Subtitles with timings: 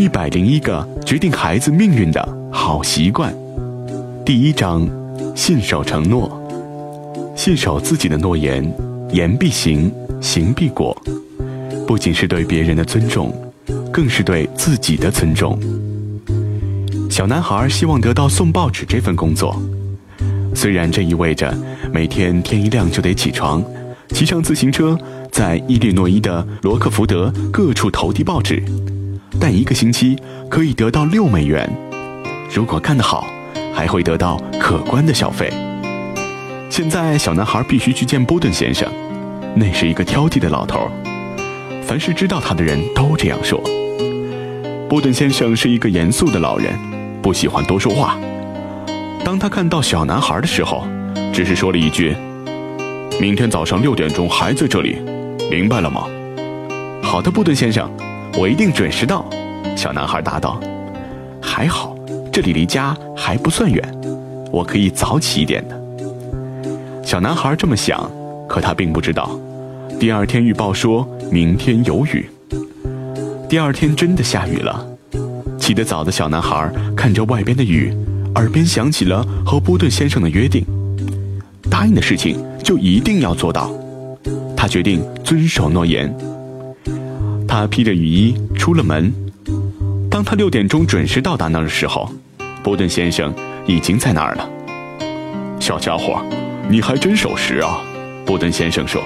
[0.00, 3.34] 一百零一个决定孩子命运的好习惯。
[4.24, 4.88] 第一章：
[5.36, 6.40] 信守承诺。
[7.36, 8.64] 信守自己的诺言，
[9.12, 10.96] 言必行，行必果。
[11.86, 13.30] 不仅是对别人的尊重，
[13.92, 15.60] 更是对自己的尊重。
[17.10, 19.54] 小男孩希望得到送报纸这份工作，
[20.54, 21.54] 虽然这意味着
[21.92, 23.62] 每天天一亮就得起床，
[24.14, 24.98] 骑上自行车，
[25.30, 28.64] 在伊利诺伊的罗克福德各处投递报纸。
[29.38, 30.16] 但一个星期
[30.48, 31.70] 可以得到六美元，
[32.52, 33.28] 如果干得好，
[33.72, 35.52] 还会得到可观的小费。
[36.68, 38.88] 现在小男孩必须去见波顿先生，
[39.54, 40.90] 那是一个挑剔的老头，
[41.82, 43.60] 凡是知道他的人都这样说。
[44.88, 46.72] 波顿先生是一个严肃的老人，
[47.22, 48.18] 不喜欢多说话。
[49.24, 50.86] 当他看到小男孩的时候，
[51.32, 52.16] 只是说了一句
[53.20, 54.98] ：“明天早上六点钟还在这里，
[55.50, 56.06] 明白了吗？”
[57.02, 57.90] 好的，波顿先生。
[58.40, 59.28] 我一定准时到，
[59.76, 60.58] 小男孩答道。
[61.42, 61.94] 还好，
[62.32, 63.86] 这里离家还不算远，
[64.50, 65.78] 我可以早起一点的。
[67.04, 68.10] 小男孩这么想，
[68.48, 69.38] 可他并不知道，
[69.98, 72.30] 第二天预报说明天有雨。
[73.46, 74.86] 第二天真的下雨了。
[75.58, 77.94] 起得早的小男孩看着外边的雨，
[78.36, 80.64] 耳边响起了和波顿先生的约定：
[81.70, 83.70] 答应的事情就一定要做到。
[84.56, 86.10] 他决定遵守诺言。
[87.50, 89.12] 他披着雨衣出了门。
[90.08, 92.08] 当他六点钟准时到达那儿的时候，
[92.62, 93.34] 波顿先生
[93.66, 94.48] 已经在那儿了。
[95.58, 96.24] 小家伙，
[96.68, 97.80] 你还真守时啊！
[98.24, 99.02] 波顿先生说：“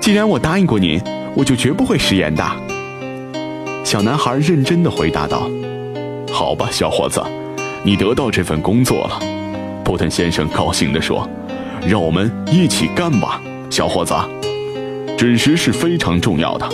[0.00, 0.98] 既然我答应过您，
[1.34, 2.42] 我就绝不会食言的。”
[3.84, 5.46] 小男孩认真的回答道
[6.32, 7.22] ：“好吧，小伙子，
[7.84, 9.20] 你得到这份工作了。”
[9.84, 11.28] 波顿先生高兴地说
[11.86, 14.14] ：“让我们一起干吧，小伙子。
[15.18, 16.66] 准时是非常重要的。”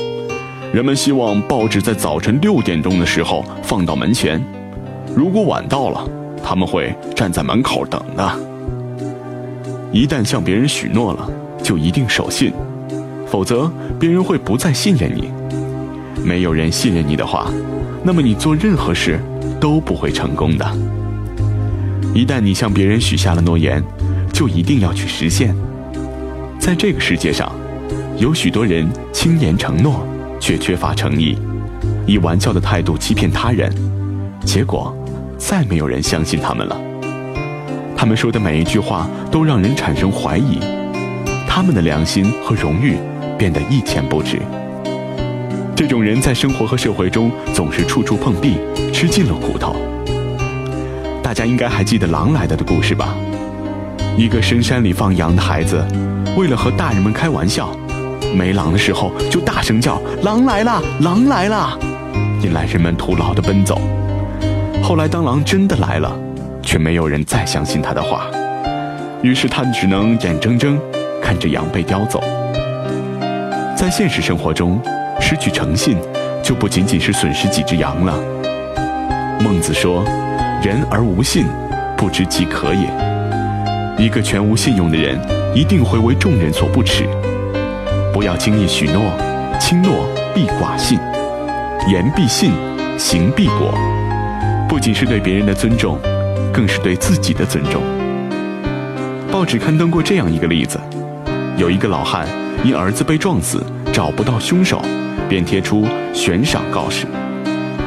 [0.73, 4.43] 人们希望报纸在早晨六点钟的时候放到门前，
[5.15, 6.09] 如果晚到了，
[6.43, 8.33] 他们会站在门口等的。
[9.93, 11.31] 一旦向别人许诺了，
[11.63, 12.55] 就一定守信，
[13.27, 15.31] 否则别人会不再信任你。
[16.25, 17.53] 没有人信任你的话，
[18.03, 19.21] 那么你做任何事
[19.61, 20.67] 都不会成功的。
[22.15, 23.85] 一旦你向别人许下了诺言，
[24.33, 25.55] 就一定要去实现。
[26.59, 27.53] 在这个世界上，
[28.17, 30.07] 有许多人轻言承诺。
[30.43, 31.39] 却缺乏诚意，
[32.05, 33.73] 以玩笑的态度欺骗他人，
[34.45, 34.93] 结果
[35.39, 36.77] 再没有人相信他们了。
[37.97, 40.59] 他们说的每一句话都让人产生怀疑，
[41.47, 42.97] 他们的良心和荣誉
[43.39, 44.43] 变得一钱不值。
[45.77, 48.57] 这种人在生活和社会中总是处处碰壁，
[48.93, 49.77] 吃尽了苦头。
[51.23, 53.15] 大家应该还记得狼来了的故事吧？
[54.17, 55.87] 一个深山里放羊的孩子，
[56.37, 57.71] 为了和大人们开玩笑。
[58.35, 61.79] 没狼的时候，就大声叫：“狼来了，狼来了！”
[62.43, 63.81] 引来人们徒劳的奔走。
[64.83, 66.13] 后来，当狼真的来了，
[66.63, 68.27] 却没有人再相信他的话，
[69.23, 70.79] 于是他只能眼睁睁
[71.23, 72.23] 看着羊被叼走。
[73.77, 74.81] 在现实生活中，
[75.21, 75.97] 失去诚信，
[76.43, 78.15] 就不仅仅是损失几只羊了。
[79.41, 80.05] 孟子说
[80.63, 81.47] ：“人而无信，
[81.97, 82.89] 不知其可也。”
[83.99, 85.19] 一个全无信用的人，
[85.55, 87.07] 一定会为众人所不齿。
[88.13, 89.03] 不要轻易许诺，
[89.59, 90.99] 轻诺必寡信，
[91.89, 92.53] 言必信，
[92.99, 93.73] 行必果。
[94.69, 95.99] 不仅是对别人的尊重，
[96.53, 97.83] 更是对自己的尊重。
[99.31, 100.79] 报纸刊登过这样一个例子：
[101.57, 102.29] 有一个老汉
[102.63, 103.65] 因儿子被撞死，
[103.95, 104.83] 找不到凶手，
[105.27, 107.07] 便贴出悬赏告示，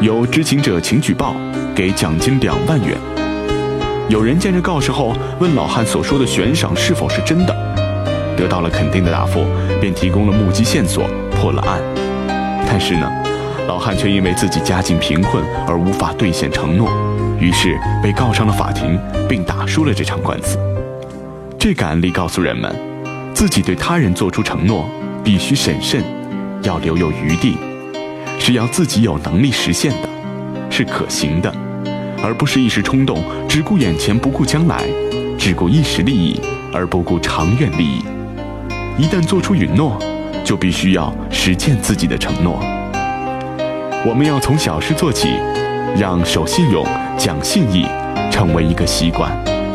[0.02, 1.36] 有知情者请举报，
[1.76, 2.98] 给奖金两万元。
[4.10, 7.85] 有人见着告示后，问老汉所说的悬赏是否是真的。
[8.36, 9.46] 得到了肯定的答复，
[9.80, 11.80] 便提供了目击线索，破了案。
[12.68, 13.10] 但是呢，
[13.68, 16.90] 老汉却因为自己家境贫困而无法兑现承诺，
[17.40, 20.58] 于是被告上了法庭，并打输了这场官司。
[21.58, 22.76] 这个案例告诉人们，
[23.34, 24.90] 自己对他人做出承诺，
[25.24, 26.04] 必须审慎，
[26.64, 27.58] 要留有余地，
[28.40, 30.10] 是要自己有能力实现的，
[30.70, 31.52] 是可行的，
[32.24, 34.84] 而不是一时冲动，只顾眼前不顾将来，
[35.38, 36.40] 只顾一时利益
[36.74, 38.04] 而不顾长远利益。
[38.98, 40.00] 一旦做出允诺，
[40.46, 42.58] 就必须要实践自己的承诺。
[44.08, 45.30] 我们要从小事做起，
[45.98, 46.86] 让守信用、
[47.18, 47.86] 讲信义
[48.32, 49.30] 成为一个习惯。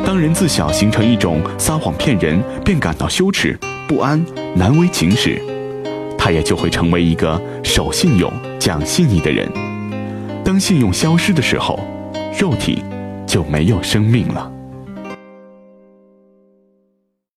[0.07, 4.25] 当人自小形成一种撒谎骗人便感到羞耻、不安、
[4.55, 5.39] 难为情时，
[6.17, 9.47] 他也就会成为一个守信用、讲信义的人。
[10.43, 11.79] 当信用消失的时候，
[12.39, 12.83] 肉体
[13.27, 14.51] 就没有生命了。